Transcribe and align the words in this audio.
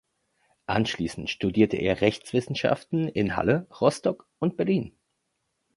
Anschließend 0.65 1.29
studierte 1.29 1.77
er 1.77 2.01
Rechtswissenschaften 2.01 3.07
in 3.07 3.35
Halle, 3.35 3.67
Rostock 3.79 4.27
und 4.39 4.57
Berlin. 4.57 4.97